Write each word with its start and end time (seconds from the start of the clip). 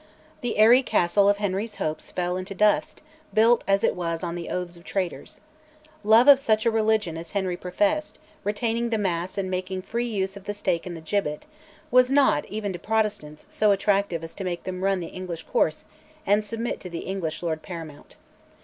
The 0.41 0.57
airy 0.57 0.81
castle 0.81 1.29
of 1.29 1.37
Henry's 1.37 1.75
hopes 1.75 2.09
fell 2.09 2.35
into 2.35 2.55
dust, 2.55 3.03
built 3.35 3.63
as 3.67 3.83
it 3.83 3.93
was 3.95 4.23
on 4.23 4.33
the 4.33 4.49
oaths 4.49 4.75
of 4.75 4.83
traitors. 4.83 5.39
Love 6.03 6.27
of 6.27 6.39
such 6.39 6.65
a 6.65 6.71
religion 6.71 7.17
as 7.17 7.33
Henry 7.33 7.55
professed, 7.55 8.17
retaining 8.43 8.89
the 8.89 8.97
Mass 8.97 9.37
and 9.37 9.47
making 9.51 9.83
free 9.83 10.07
use 10.07 10.35
of 10.35 10.45
the 10.45 10.55
stake 10.55 10.87
and 10.87 10.97
the 10.97 11.01
gibbet, 11.01 11.45
was 11.91 12.09
not, 12.09 12.45
even 12.47 12.73
to 12.73 12.79
Protestants, 12.79 13.45
so 13.47 13.69
attractive 13.69 14.23
as 14.23 14.33
to 14.33 14.43
make 14.43 14.63
them 14.63 14.83
run 14.83 15.01
the 15.01 15.07
English 15.09 15.43
course 15.43 15.85
and 16.25 16.43
submit 16.43 16.79
to 16.79 16.89
the 16.89 17.01
English 17.01 17.43
Lord 17.43 17.61
Paramount. 17.61 18.15